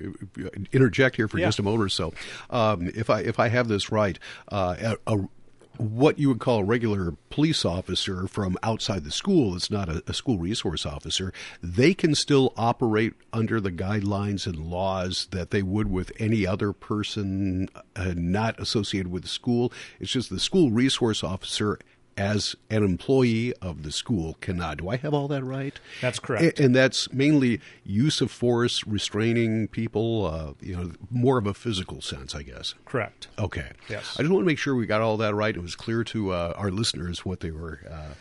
interject 0.74 1.16
here 1.16 1.28
for 1.28 1.38
yeah. 1.38 1.46
just 1.48 1.60
a 1.60 1.64
moment 1.64 1.84
or 1.84 1.90
so. 1.90 2.14
Um, 2.50 2.92
if 2.96 3.10
I 3.10 3.22
if 3.22 3.40
I 3.40 3.48
have 3.50 3.68
this 3.68 3.92
right, 3.92 4.18
uh, 4.52 4.96
a, 5.06 5.16
a 5.16 5.30
what 5.80 6.20
you 6.20 6.30
would 6.30 6.40
call 6.40 6.60
a 6.60 6.64
regular 6.64 7.14
police 7.30 7.66
officer 7.66 8.28
from 8.28 8.58
outside 8.64 9.04
the 9.04 9.12
school 9.12 9.56
it's 9.56 9.72
not 9.72 9.90
a, 9.90 10.04
a, 10.08 10.14
school 10.14 10.38
resource 10.38 10.86
officer 10.86 11.32
they 11.62 11.94
can 11.94 12.16
still 12.16 12.54
operate 12.58 13.14
under 13.32 13.62
the 13.62 13.72
guidelines 13.72 14.46
and 14.46 14.58
laws 14.58 15.28
that 15.32 15.52
they 15.52 15.62
would 15.62 15.92
with 15.92 16.12
any 16.20 16.46
other 16.46 16.74
person 16.74 17.70
uh, 17.96 18.14
not 18.16 18.60
associated 18.60 19.12
with 19.12 19.24
the 19.24 19.30
school. 19.30 19.72
It's 20.00 20.12
just 20.12 20.30
the 20.30 20.40
school 20.40 20.72
resource 20.72 21.24
officer 21.24 21.80
as 22.18 22.56
an 22.70 22.84
employee 22.84 23.54
of 23.62 23.84
the 23.84 23.92
school 23.92 24.38
cannot. 24.42 24.78
Do 24.78 24.90
I 24.90 24.98
have 24.98 25.14
all 25.14 25.28
that 25.28 25.44
right? 25.44 25.80
That's 26.02 26.20
correct. 26.20 26.60
And, 26.60 26.76
that's 26.76 27.12
mainly 27.14 27.60
use 27.86 28.22
of 28.22 28.30
force, 28.30 28.86
restraining 28.86 29.68
people, 29.68 30.26
uh, 30.26 30.54
you 30.62 30.76
know, 30.76 30.92
more 31.10 31.38
of 31.38 31.48
a 31.48 31.54
physical 31.54 32.02
sense, 32.02 32.36
I 32.36 32.44
guess. 32.44 32.76
Correct. 32.86 33.28
Okay. 33.40 33.72
Yes. 33.90 34.16
I 34.18 34.24
just 34.24 34.32
want 34.32 34.44
to 34.44 34.48
make 34.48 34.60
sure 34.60 34.76
we 34.76 34.86
got 34.86 35.02
all 35.02 35.18
that 35.18 35.34
right. 35.34 35.56
It 35.56 35.62
was 35.62 35.76
clear 35.76 36.04
to 36.06 36.32
uh, 36.32 36.54
our 36.56 36.70
listeners 36.72 37.26
what 37.26 37.40
they 37.40 37.52
were, 37.52 37.80
uh, 37.90 38.14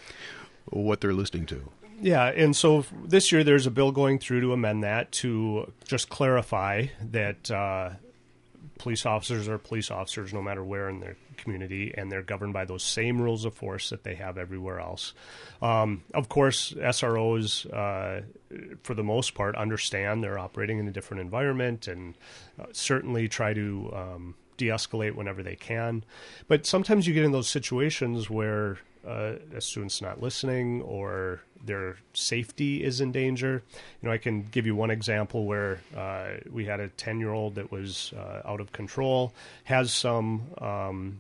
what 0.66 1.00
they're 1.00 1.12
listening 1.12 1.46
to. 1.46 1.70
Yeah, 2.00 2.26
and 2.26 2.54
so 2.54 2.84
this 3.04 3.32
year 3.32 3.42
there's 3.42 3.66
a 3.66 3.70
bill 3.70 3.90
going 3.90 4.18
through 4.18 4.42
to 4.42 4.52
amend 4.52 4.84
that 4.84 5.12
to 5.12 5.72
just 5.86 6.10
clarify 6.10 6.86
that 7.00 7.50
uh, 7.50 7.90
police 8.78 9.06
officers 9.06 9.48
are 9.48 9.58
police 9.58 9.90
officers 9.90 10.32
no 10.32 10.42
matter 10.42 10.62
where 10.62 10.88
in 10.88 11.00
their 11.00 11.16
community, 11.36 11.92
and 11.96 12.10
they're 12.10 12.22
governed 12.22 12.52
by 12.52 12.64
those 12.64 12.82
same 12.82 13.20
rules 13.20 13.44
of 13.44 13.54
force 13.54 13.90
that 13.90 14.04
they 14.04 14.14
have 14.14 14.38
everywhere 14.38 14.80
else. 14.80 15.14
Um, 15.62 16.04
of 16.14 16.28
course, 16.28 16.72
SROs, 16.72 17.72
uh, 17.72 18.22
for 18.82 18.94
the 18.94 19.04
most 19.04 19.34
part, 19.34 19.56
understand 19.56 20.22
they're 20.22 20.38
operating 20.38 20.78
in 20.78 20.88
a 20.88 20.92
different 20.92 21.20
environment 21.20 21.88
and 21.88 22.14
uh, 22.60 22.66
certainly 22.72 23.28
try 23.28 23.54
to 23.54 23.92
um, 23.94 24.34
de 24.56 24.66
escalate 24.68 25.14
whenever 25.14 25.42
they 25.42 25.56
can. 25.56 26.04
But 26.48 26.66
sometimes 26.66 27.06
you 27.06 27.14
get 27.14 27.24
in 27.24 27.32
those 27.32 27.48
situations 27.48 28.30
where 28.30 28.78
uh, 29.06 29.34
a 29.54 29.60
student's 29.60 30.02
not 30.02 30.20
listening 30.20 30.82
or 30.82 31.40
their 31.64 31.96
safety 32.12 32.82
is 32.82 33.00
in 33.00 33.12
danger. 33.12 33.62
You 34.02 34.08
know, 34.08 34.12
I 34.12 34.18
can 34.18 34.42
give 34.42 34.66
you 34.66 34.74
one 34.74 34.90
example 34.90 35.46
where 35.46 35.80
uh, 35.96 36.28
we 36.50 36.64
had 36.64 36.80
a 36.80 36.88
10 36.88 37.20
year 37.20 37.32
old 37.32 37.54
that 37.56 37.70
was 37.70 38.12
uh, 38.16 38.42
out 38.44 38.60
of 38.60 38.72
control, 38.72 39.32
has 39.64 39.92
some. 39.92 40.42
Um, 40.58 41.18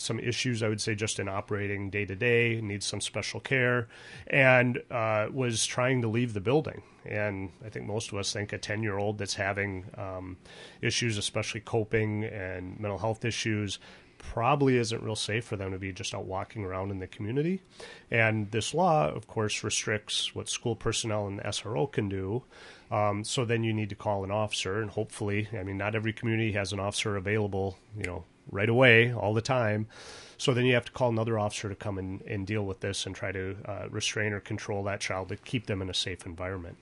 some 0.00 0.18
issues, 0.18 0.62
I 0.62 0.68
would 0.68 0.80
say, 0.80 0.94
just 0.94 1.18
in 1.18 1.28
operating 1.28 1.90
day 1.90 2.04
to 2.06 2.16
day, 2.16 2.60
needs 2.60 2.86
some 2.86 3.00
special 3.00 3.40
care, 3.40 3.88
and 4.26 4.80
uh, 4.90 5.28
was 5.32 5.66
trying 5.66 6.02
to 6.02 6.08
leave 6.08 6.34
the 6.34 6.40
building. 6.40 6.82
And 7.04 7.50
I 7.64 7.68
think 7.68 7.86
most 7.86 8.12
of 8.12 8.18
us 8.18 8.32
think 8.32 8.52
a 8.52 8.58
10 8.58 8.82
year 8.82 8.98
old 8.98 9.18
that's 9.18 9.34
having 9.34 9.86
um, 9.96 10.36
issues, 10.80 11.18
especially 11.18 11.60
coping 11.60 12.24
and 12.24 12.78
mental 12.78 12.98
health 12.98 13.24
issues, 13.24 13.78
probably 14.20 14.76
isn't 14.76 15.02
real 15.02 15.16
safe 15.16 15.44
for 15.44 15.56
them 15.56 15.72
to 15.72 15.78
be 15.78 15.92
just 15.92 16.14
out 16.14 16.26
walking 16.26 16.64
around 16.64 16.90
in 16.90 16.98
the 16.98 17.06
community. 17.06 17.62
And 18.10 18.50
this 18.50 18.74
law, 18.74 19.08
of 19.08 19.26
course, 19.26 19.64
restricts 19.64 20.34
what 20.34 20.48
school 20.48 20.76
personnel 20.76 21.26
and 21.26 21.38
the 21.38 21.44
SRO 21.44 21.90
can 21.90 22.08
do. 22.08 22.44
Um, 22.90 23.24
so 23.24 23.44
then 23.44 23.64
you 23.64 23.72
need 23.72 23.88
to 23.88 23.94
call 23.94 24.22
an 24.24 24.30
officer, 24.30 24.80
and 24.80 24.90
hopefully, 24.90 25.48
I 25.58 25.62
mean, 25.62 25.78
not 25.78 25.94
every 25.94 26.12
community 26.12 26.52
has 26.52 26.72
an 26.72 26.80
officer 26.80 27.16
available, 27.16 27.78
you 27.96 28.04
know, 28.04 28.24
right 28.50 28.68
away 28.68 29.12
all 29.12 29.32
the 29.32 29.40
time. 29.40 29.86
So 30.36 30.54
then 30.54 30.64
you 30.64 30.74
have 30.74 30.86
to 30.86 30.92
call 30.92 31.08
another 31.08 31.38
officer 31.38 31.68
to 31.68 31.74
come 31.74 31.98
and, 31.98 32.22
and 32.22 32.46
deal 32.46 32.64
with 32.64 32.80
this 32.80 33.06
and 33.06 33.14
try 33.14 33.32
to 33.32 33.56
uh, 33.64 33.88
restrain 33.90 34.32
or 34.32 34.40
control 34.40 34.82
that 34.84 35.00
child 35.00 35.28
to 35.28 35.36
keep 35.36 35.66
them 35.66 35.82
in 35.82 35.90
a 35.90 35.94
safe 35.94 36.26
environment. 36.26 36.76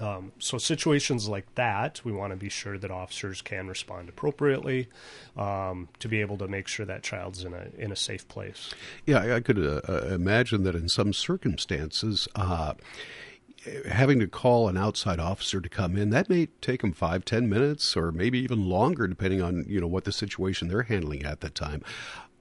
Um, 0.00 0.32
so 0.38 0.58
situations 0.58 1.28
like 1.28 1.54
that, 1.56 2.00
we 2.04 2.12
want 2.12 2.32
to 2.32 2.36
be 2.36 2.48
sure 2.48 2.78
that 2.78 2.90
officers 2.90 3.42
can 3.42 3.66
respond 3.66 4.08
appropriately 4.08 4.88
um, 5.36 5.88
to 5.98 6.08
be 6.08 6.20
able 6.20 6.38
to 6.38 6.48
make 6.48 6.68
sure 6.68 6.86
that 6.86 7.02
child's 7.02 7.44
in 7.44 7.52
a 7.52 7.66
in 7.76 7.90
a 7.90 7.96
safe 7.96 8.26
place. 8.28 8.72
Yeah, 9.06 9.34
I 9.34 9.40
could 9.40 9.58
uh, 9.58 9.80
uh, 9.88 10.08
imagine 10.10 10.62
that 10.64 10.74
in 10.74 10.88
some 10.88 11.12
circumstances. 11.12 12.28
Uh, 12.34 12.74
having 13.90 14.18
to 14.20 14.26
call 14.26 14.68
an 14.68 14.76
outside 14.76 15.20
officer 15.20 15.60
to 15.60 15.68
come 15.68 15.96
in 15.96 16.10
that 16.10 16.28
may 16.28 16.46
take 16.60 16.82
them 16.82 16.92
five 16.92 17.24
ten 17.24 17.48
minutes 17.48 17.96
or 17.96 18.12
maybe 18.12 18.38
even 18.38 18.68
longer 18.68 19.06
depending 19.06 19.42
on 19.42 19.64
you 19.68 19.80
know 19.80 19.86
what 19.86 20.04
the 20.04 20.12
situation 20.12 20.68
they're 20.68 20.82
handling 20.82 21.24
at 21.24 21.40
that 21.40 21.54
time 21.54 21.82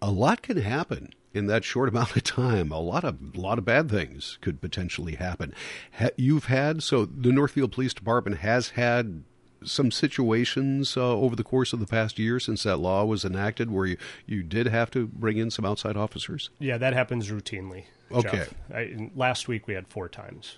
a 0.01 0.12
lot 0.12 0.41
can 0.41 0.57
happen 0.57 1.10
in 1.34 1.48
that 1.48 1.63
short 1.63 1.89
amount 1.93 2.15
of 2.15 2.24
time. 2.24 2.72
A 2.72 2.79
lot 2.79 3.03
of 3.03 3.36
a 3.36 3.39
lot 3.39 3.57
of 3.57 3.65
bad 3.65 3.89
things 3.89 4.38
could 4.41 4.62
potentially 4.62 5.15
happen. 5.15 5.53
Ha- 6.00 6.10
you've 6.17 6.46
had 6.46 6.84
so 6.84 7.05
the 7.05 7.31
Northfield 7.31 7.72
Police 7.72 7.93
Department 7.93 8.39
has 8.39 8.69
had 8.72 9.24
some 9.63 9.89
situations 9.89 10.96
uh, 10.96 11.01
over 11.01 11.36
the 11.36 11.43
course 11.43 11.74
of 11.74 11.79
the 11.79 11.88
past 11.88 12.19
year 12.19 12.39
since 12.39 12.63
that 12.63 12.77
law 12.77 13.03
was 13.03 13.25
enacted 13.25 13.72
where 13.72 13.88
you, 13.88 13.98
you 14.27 14.43
did 14.43 14.67
have 14.67 14.91
to 14.91 15.07
bring 15.07 15.38
in 15.38 15.50
some 15.50 15.65
outside 15.65 15.98
officers? 15.98 16.51
Yeah, 16.60 16.77
that 16.77 16.93
happens 16.93 17.31
routinely. 17.31 17.86
Okay. 18.12 18.46
I, 18.72 19.10
last 19.15 19.48
week 19.48 19.65
we 19.67 19.74
had 19.74 19.88
four 19.88 20.07
times 20.07 20.57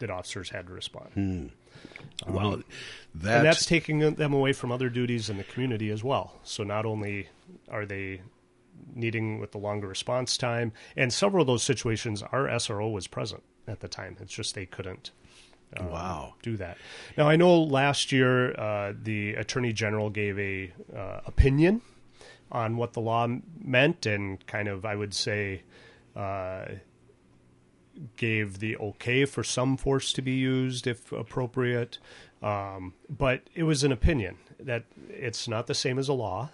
that 0.00 0.10
officers 0.10 0.50
had 0.50 0.66
to 0.66 0.72
respond. 0.72 1.10
Hmm. 1.14 1.46
Um, 2.26 2.34
well, 2.34 2.50
that's, 3.14 3.36
and 3.36 3.46
that's 3.46 3.64
taking 3.64 4.00
them 4.00 4.32
away 4.32 4.52
from 4.52 4.70
other 4.70 4.90
duties 4.90 5.30
in 5.30 5.38
the 5.38 5.44
community 5.44 5.90
as 5.90 6.04
well. 6.04 6.34
So 6.42 6.62
not 6.62 6.84
only 6.84 7.28
are 7.70 7.86
they 7.86 8.20
needing 8.94 9.38
with 9.38 9.52
the 9.52 9.58
longer 9.58 9.86
response 9.86 10.36
time. 10.36 10.72
And 10.96 11.12
several 11.12 11.42
of 11.42 11.46
those 11.46 11.62
situations, 11.62 12.22
our 12.22 12.46
SRO 12.46 12.92
was 12.92 13.06
present 13.06 13.42
at 13.66 13.80
the 13.80 13.88
time. 13.88 14.16
It's 14.20 14.32
just 14.32 14.54
they 14.54 14.66
couldn't. 14.66 15.10
Um, 15.76 15.90
wow. 15.90 16.34
Do 16.42 16.56
that. 16.56 16.78
Now 17.16 17.28
I 17.28 17.36
know 17.36 17.62
last 17.62 18.12
year 18.12 18.58
uh, 18.58 18.92
the 19.00 19.34
attorney 19.34 19.72
general 19.72 20.10
gave 20.10 20.38
a 20.38 20.72
uh, 20.96 21.20
opinion 21.26 21.82
on 22.50 22.76
what 22.76 22.94
the 22.94 23.00
law 23.00 23.28
meant, 23.60 24.06
and 24.06 24.44
kind 24.46 24.66
of 24.66 24.84
I 24.84 24.96
would 24.96 25.14
say 25.14 25.62
uh, 26.16 26.66
gave 28.16 28.58
the 28.58 28.76
okay 28.76 29.24
for 29.24 29.42
some 29.42 29.76
force 29.76 30.12
to 30.14 30.22
be 30.22 30.32
used 30.32 30.86
if 30.86 31.12
appropriate. 31.12 31.98
Um, 32.42 32.94
but 33.08 33.42
it 33.54 33.64
was 33.64 33.84
an 33.84 33.92
opinion 33.92 34.38
that 34.58 34.84
it's 35.08 35.46
not 35.46 35.66
the 35.66 35.74
same 35.74 35.98
as 35.98 36.08
a 36.08 36.12
law 36.12 36.50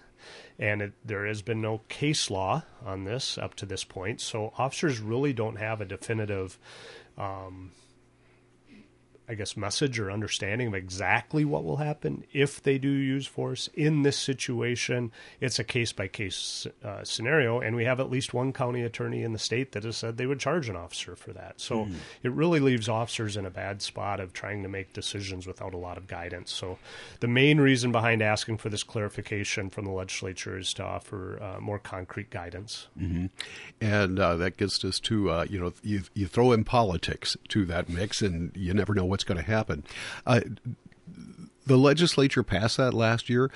and 0.59 0.83
it, 0.83 0.93
there 1.05 1.27
has 1.27 1.43
been 1.43 1.61
no 1.61 1.83
case 1.89 2.31
law 2.31 2.63
on 2.85 3.05
this 3.05 3.39
up 3.39 3.55
to 3.57 3.67
this 3.67 3.85
point. 3.85 4.21
So 4.21 4.53
officers 4.59 5.01
really 5.01 5.33
don't 5.33 5.57
have 5.57 5.81
a 5.81 5.85
definitive 5.85 6.59
um, 7.19 7.73
I 9.29 9.35
guess, 9.35 9.57
message 9.57 9.99
or 9.99 10.11
understanding 10.11 10.69
of 10.69 10.75
exactly 10.75 11.45
what 11.45 11.65
will 11.65 11.79
happen 11.79 12.25
if 12.33 12.63
they 12.63 12.79
do 12.79 12.89
use 12.89 13.27
force 13.27 13.69
in 13.75 14.03
this 14.03 14.17
situation. 14.17 15.13
It's 15.41 15.59
a 15.59 15.65
case 15.65 15.93
by 15.93 16.09
case 16.09 16.67
scenario, 17.05 17.61
and 17.61 17.77
we 17.77 17.85
have 17.85 18.01
at 18.01 18.11
least 18.11 18.35
one 18.35 18.53
county 18.53 18.83
attorney 18.83 19.23
in 19.23 19.33
the 19.33 19.39
state 19.39 19.73
that 19.73 19.85
has 19.85 19.97
said 19.97 20.17
they 20.17 20.27
would 20.27 20.41
charge 20.41 20.69
an 20.69 20.77
officer 20.77 21.17
for 21.17 21.33
that. 21.33 21.61
So 21.61 21.87
mm. 21.87 21.95
it 22.23 22.33
really 22.33 22.61
leaves 22.61 22.89
officers 22.89 23.37
in 23.37 23.47
a 23.47 23.51
bad 23.51 23.83
spot 23.83 24.21
of 24.21 24.33
trying 24.33 24.63
to 24.63 24.69
make 24.69 24.93
decisions 24.93 25.47
without 25.47 25.75
a 25.75 25.79
lot 25.79 25.97
of 25.97 26.07
guidance. 26.07 26.53
So 26.53 26.79
the 27.21 27.29
main 27.29 27.59
reason 27.59 27.93
behind 27.93 28.23
asking 28.23 28.59
for 28.59 28.69
this 28.69 28.83
clarification 28.83 29.71
from 29.71 29.85
the 29.85 29.91
legislature 29.91 30.59
is 30.59 30.73
to 30.75 30.85
offer 30.85 31.43
uh, 31.43 31.61
more 31.61 31.79
concrete 31.79 32.31
guidance. 32.31 32.87
Mm-hmm. 32.99 33.27
And 33.81 34.19
uh, 34.19 34.37
that 34.37 34.57
gets 34.57 34.85
us 34.85 35.01
to 35.01 35.31
uh, 35.31 35.47
you 35.49 35.59
know 35.59 35.73
you 35.83 36.03
you 36.15 36.27
throw 36.27 36.53
in 36.53 36.65
politics 36.65 37.37
to 37.49 37.65
that 37.67 37.89
mix, 37.89 38.23
and 38.23 38.53
you 38.55 38.75
never 38.75 38.95
know 38.95 39.05
what 39.05 39.16
what's 39.17 39.25
going 39.25 39.43
to 39.43 39.51
happen. 39.51 39.83
Uh, 40.27 40.41
the 41.67 41.79
legislature 41.79 42.43
passed 42.43 42.77
that 42.77 42.93
last 42.93 43.31
year. 43.31 43.51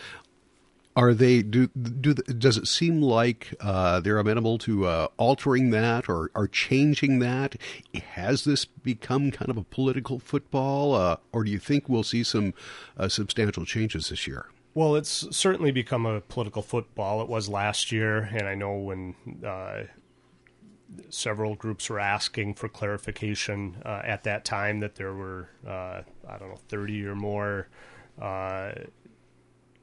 Are 0.97 1.15
they 1.15 1.43
do 1.43 1.69
do? 1.69 2.15
Does 2.15 2.57
it 2.57 2.67
seem 2.67 3.01
like 3.01 3.55
uh, 3.61 4.01
they're 4.01 4.19
amenable 4.19 4.59
to 4.59 4.87
uh, 4.87 5.09
altering 5.19 5.71
that 5.71 6.09
or, 6.09 6.31
or 6.35 6.49
changing 6.49 7.21
that? 7.21 7.57
Has 8.15 8.45
this 8.45 8.65
become 8.65 9.31
kind 9.31 9.51
of 9.51 9.57
a 9.57 9.63
political 9.63 10.19
football, 10.19 10.95
uh, 10.95 11.17
or 11.33 11.45
do 11.45 11.51
you 11.51 11.61
think 11.61 11.89
we'll 11.89 12.03
see 12.03 12.25
some 12.25 12.55
uh, 12.97 13.09
substantial 13.09 13.65
changes 13.65 14.09
this 14.09 14.27
year? 14.27 14.47
Well, 14.75 14.97
it's 14.97 15.29
certainly 15.31 15.71
become 15.71 16.07
a 16.07 16.21
political 16.23 16.63
football. 16.63 17.23
It 17.23 17.29
was 17.29 17.49
last 17.49 17.93
year, 17.93 18.29
and 18.33 18.49
I 18.49 18.57
know 18.57 18.75
when 18.75 19.15
uh, 19.47 19.83
several 21.09 21.55
groups 21.55 21.89
were 21.89 22.01
asking 22.01 22.55
for 22.55 22.69
clarification 22.69 23.81
uh, 23.85 24.03
at 24.05 24.25
that 24.25 24.45
time 24.45 24.81
that 24.81 24.95
there 24.97 25.15
were 25.15 25.49
uh, 25.67 26.03
I 26.29 26.39
don't 26.39 26.49
know 26.51 26.61
30 26.69 27.07
or 27.07 27.15
more 27.15 27.69
uh, 28.21 28.73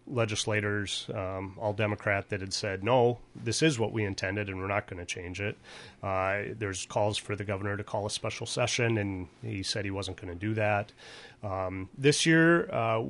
legislators, 0.09 1.07
um, 1.13 1.55
all 1.59 1.73
Democrat, 1.73 2.29
that 2.29 2.41
had 2.41 2.53
said, 2.53 2.83
no, 2.83 3.19
this 3.35 3.61
is 3.61 3.77
what 3.77 3.91
we 3.91 4.03
intended 4.03 4.49
and 4.49 4.59
we're 4.59 4.67
not 4.67 4.87
going 4.87 4.99
to 4.99 5.05
change 5.05 5.41
it. 5.41 5.57
Uh, 6.01 6.43
there's 6.57 6.85
calls 6.85 7.17
for 7.17 7.35
the 7.35 7.43
governor 7.43 7.77
to 7.77 7.83
call 7.83 8.05
a 8.05 8.09
special 8.09 8.45
session, 8.45 8.97
and 8.97 9.27
he 9.41 9.63
said 9.63 9.85
he 9.85 9.91
wasn't 9.91 10.17
going 10.17 10.31
to 10.31 10.39
do 10.39 10.53
that. 10.53 10.91
Um, 11.43 11.89
this 11.97 12.25
year, 12.25 12.69
uh, 12.71 13.03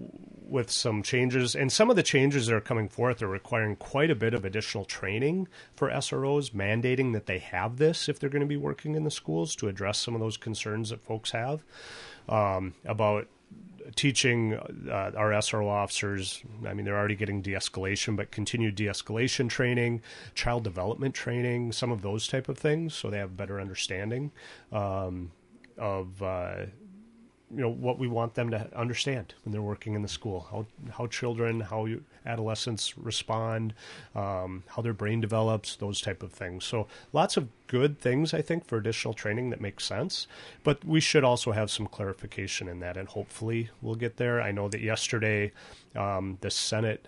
with 0.47 0.71
some 0.71 1.03
changes, 1.03 1.55
and 1.55 1.71
some 1.71 1.89
of 1.89 1.95
the 1.95 2.03
changes 2.03 2.47
that 2.47 2.55
are 2.55 2.61
coming 2.61 2.89
forth 2.89 3.21
are 3.21 3.27
requiring 3.27 3.75
quite 3.75 4.09
a 4.09 4.15
bit 4.15 4.33
of 4.33 4.45
additional 4.45 4.85
training 4.85 5.47
for 5.75 5.89
SROs, 5.89 6.51
mandating 6.51 7.13
that 7.13 7.25
they 7.25 7.39
have 7.39 7.77
this 7.77 8.09
if 8.09 8.19
they're 8.19 8.29
going 8.29 8.41
to 8.41 8.47
be 8.47 8.57
working 8.57 8.95
in 8.95 9.03
the 9.03 9.11
schools 9.11 9.55
to 9.55 9.67
address 9.67 9.97
some 9.97 10.13
of 10.15 10.21
those 10.21 10.37
concerns 10.37 10.89
that 10.89 11.03
folks 11.03 11.31
have 11.31 11.63
um, 12.29 12.73
about 12.85 13.27
teaching 13.95 14.53
uh, 14.55 15.11
our 15.15 15.31
SRO 15.31 15.67
officers. 15.67 16.43
I 16.65 16.73
mean, 16.73 16.85
they're 16.85 16.97
already 16.97 17.15
getting 17.15 17.41
de-escalation, 17.41 18.15
but 18.15 18.31
continued 18.31 18.75
de-escalation 18.75 19.49
training, 19.49 20.01
child 20.35 20.63
development 20.63 21.15
training, 21.15 21.71
some 21.71 21.91
of 21.91 22.01
those 22.01 22.27
type 22.27 22.49
of 22.49 22.57
things, 22.57 22.93
so 22.93 23.09
they 23.09 23.17
have 23.17 23.29
a 23.29 23.33
better 23.33 23.59
understanding 23.59 24.31
um, 24.71 25.31
of. 25.77 26.21
Uh, 26.21 26.65
you 27.49 27.61
know 27.61 27.69
what 27.69 27.97
we 27.97 28.07
want 28.07 28.33
them 28.35 28.49
to 28.49 28.67
understand 28.75 29.33
when 29.43 29.53
they're 29.53 29.61
working 29.61 29.93
in 29.93 30.01
the 30.01 30.07
school. 30.07 30.47
How 30.51 30.65
how 30.91 31.07
children 31.07 31.61
how 31.61 31.85
you, 31.85 32.03
adolescents 32.25 32.97
respond 32.97 33.73
um, 34.15 34.63
how 34.67 34.81
their 34.81 34.93
brain 34.93 35.21
develops 35.21 35.75
those 35.75 36.01
type 36.01 36.21
of 36.21 36.31
things. 36.33 36.65
So 36.65 36.87
lots 37.13 37.37
of 37.37 37.47
good 37.67 37.99
things 37.99 38.33
i 38.33 38.41
think 38.41 38.65
for 38.65 38.77
additional 38.77 39.13
training 39.13 39.49
that 39.51 39.61
makes 39.61 39.85
sense. 39.85 40.27
But 40.63 40.83
we 40.83 40.99
should 40.99 41.23
also 41.23 41.51
have 41.51 41.71
some 41.71 41.87
clarification 41.87 42.67
in 42.67 42.79
that 42.79 42.97
and 42.97 43.07
hopefully 43.07 43.69
we'll 43.81 43.95
get 43.95 44.17
there. 44.17 44.41
I 44.41 44.51
know 44.51 44.67
that 44.69 44.81
yesterday 44.81 45.51
um, 45.95 46.37
the 46.41 46.51
senate 46.51 47.05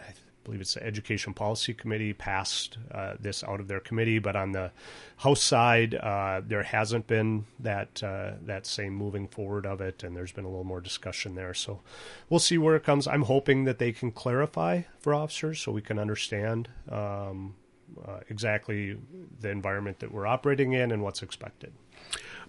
believe 0.50 0.62
it's 0.62 0.74
the 0.74 0.84
Education 0.84 1.36
Policy 1.36 1.76
Committee 1.76 2.12
passed 2.12 2.80
uh, 2.92 3.14
this 3.20 3.44
out 3.44 3.60
of 3.60 3.68
their 3.68 3.80
committee, 3.80 4.18
but 4.18 4.36
on 4.36 4.52
the 4.52 4.72
House 5.18 5.44
side, 5.44 5.94
uh, 5.94 6.42
there 6.44 6.64
hasn't 6.64 7.06
been 7.06 7.46
that 7.60 8.02
uh, 8.02 8.32
that 8.46 8.66
same 8.66 8.96
moving 8.96 9.28
forward 9.28 9.68
of 9.68 9.80
it, 9.80 10.02
and 10.02 10.16
there's 10.16 10.32
been 10.32 10.46
a 10.46 10.50
little 10.50 10.64
more 10.64 10.82
discussion 10.82 11.36
there. 11.36 11.54
So 11.54 11.82
we'll 12.30 12.40
see 12.40 12.58
where 12.58 12.76
it 12.76 12.84
comes. 12.84 13.08
I'm 13.08 13.24
hoping 13.24 13.66
that 13.66 13.78
they 13.78 13.92
can 13.92 14.12
clarify 14.12 14.82
for 14.98 15.14
officers 15.14 15.62
so 15.62 15.72
we 15.72 15.84
can 15.84 16.00
understand 16.00 16.68
um, 16.90 17.54
uh, 18.08 18.22
exactly 18.30 18.98
the 19.40 19.50
environment 19.50 20.00
that 20.00 20.12
we're 20.12 20.26
operating 20.26 20.74
in 20.74 20.92
and 20.92 21.04
what's 21.04 21.22
expected. 21.22 21.74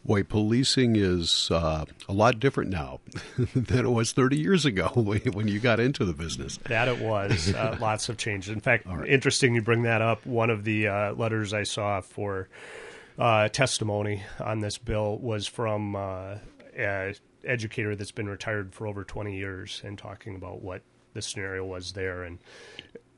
Boy, 0.05 0.23
policing 0.23 0.97
is 0.97 1.51
uh, 1.51 1.85
a 2.09 2.13
lot 2.13 2.41
different 2.41 2.71
now 2.71 3.01
than 3.55 3.85
it 3.85 3.91
was 3.91 4.13
30 4.13 4.39
years 4.39 4.65
ago 4.65 4.89
when 4.95 5.47
you 5.47 5.61
got 5.61 5.79
into 5.79 6.05
the 6.05 6.13
business. 6.13 6.59
That 6.69 6.89
it 6.89 7.01
was. 7.01 7.53
Uh, 7.53 7.77
lots 7.81 8.09
of 8.09 8.17
changes. 8.17 8.51
In 8.51 8.61
fact, 8.61 8.87
right. 8.87 9.09
interesting 9.09 9.55
you 9.55 9.63
bring 9.63 9.83
that 9.83 10.01
up. 10.01 10.25
One 10.25 10.51
of 10.51 10.65
the 10.65 10.89
uh, 10.89 11.13
letters 11.15 11.53
I 11.53 11.65
saw 11.65 12.01
for 12.01 12.49
uh, 13.19 13.49
testimony 13.49 14.23
on 14.39 14.61
this 14.61 14.79
bill 14.79 15.19
was 15.19 15.47
from 15.47 15.95
uh, 15.95 16.37
an 16.75 17.15
educator 17.45 17.95
that's 17.95 18.13
been 18.13 18.29
retired 18.29 18.75
for 18.75 18.87
over 18.87 19.05
20 19.05 19.37
years 19.37 19.83
and 19.85 19.99
talking 19.99 20.35
about 20.35 20.63
what 20.63 20.83
the 21.13 21.21
scenario 21.21 21.65
was 21.65 21.93
there. 21.93 22.23
And 22.23 22.39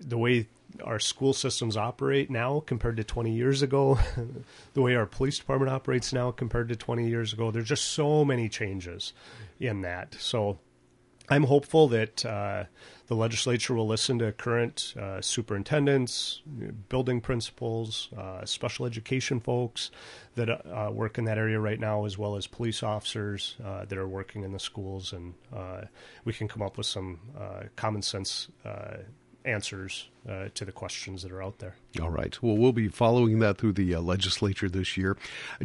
the 0.00 0.18
way 0.18 0.48
our 0.82 0.98
school 0.98 1.32
systems 1.32 1.76
operate 1.76 2.30
now 2.30 2.60
compared 2.60 2.96
to 2.96 3.04
20 3.04 3.32
years 3.32 3.62
ago, 3.62 3.98
the 4.74 4.82
way 4.82 4.94
our 4.94 5.06
police 5.06 5.38
department 5.38 5.70
operates 5.70 6.12
now 6.12 6.30
compared 6.30 6.68
to 6.68 6.76
20 6.76 7.08
years 7.08 7.32
ago. 7.32 7.50
There's 7.50 7.68
just 7.68 7.92
so 7.92 8.24
many 8.24 8.48
changes 8.48 9.12
in 9.60 9.82
that. 9.82 10.14
So 10.18 10.58
I'm 11.28 11.44
hopeful 11.44 11.88
that 11.88 12.26
uh, 12.26 12.64
the 13.06 13.14
legislature 13.14 13.74
will 13.74 13.86
listen 13.86 14.18
to 14.18 14.32
current 14.32 14.94
uh, 15.00 15.20
superintendents, 15.20 16.42
building 16.88 17.20
principals, 17.20 18.08
uh, 18.16 18.44
special 18.44 18.86
education 18.86 19.40
folks 19.40 19.90
that 20.34 20.48
uh, 20.48 20.90
work 20.90 21.18
in 21.18 21.24
that 21.24 21.38
area 21.38 21.60
right 21.60 21.78
now, 21.78 22.04
as 22.04 22.18
well 22.18 22.36
as 22.36 22.46
police 22.46 22.82
officers 22.82 23.56
uh, 23.64 23.84
that 23.84 23.98
are 23.98 24.08
working 24.08 24.42
in 24.44 24.52
the 24.52 24.58
schools, 24.58 25.12
and 25.12 25.34
uh, 25.54 25.82
we 26.24 26.32
can 26.32 26.48
come 26.48 26.62
up 26.62 26.76
with 26.76 26.86
some 26.86 27.20
common 27.76 28.02
sense 28.02 28.48
answers 29.44 30.08
uh, 30.28 30.48
to 30.54 30.64
the 30.64 30.72
questions 30.72 31.22
that 31.22 31.32
are 31.32 31.42
out 31.42 31.58
there. 31.58 31.76
All 32.00 32.10
right. 32.10 32.40
Well, 32.42 32.56
we'll 32.56 32.72
be 32.72 32.88
following 32.88 33.38
that 33.40 33.58
through 33.58 33.72
the 33.72 33.94
uh, 33.94 34.00
legislature 34.00 34.68
this 34.68 34.96
year. 34.96 35.16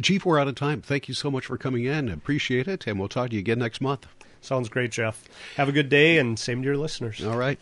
Chief, 0.02 0.24
we're 0.24 0.38
out 0.38 0.48
of 0.48 0.54
time. 0.54 0.82
Thank 0.82 1.08
you 1.08 1.14
so 1.14 1.30
much 1.30 1.46
for 1.46 1.56
coming 1.56 1.84
in. 1.84 2.08
Appreciate 2.08 2.68
it. 2.68 2.86
And 2.86 2.98
we'll 2.98 3.08
talk 3.08 3.30
to 3.30 3.36
you 3.36 3.40
again 3.40 3.58
next 3.58 3.80
month. 3.80 4.06
Sounds 4.40 4.68
great, 4.68 4.92
Jeff. 4.92 5.24
Have 5.56 5.68
a 5.68 5.72
good 5.72 5.88
day 5.88 6.18
and 6.18 6.38
same 6.38 6.62
to 6.62 6.66
your 6.66 6.76
listeners. 6.76 7.24
All 7.24 7.36
right. 7.36 7.58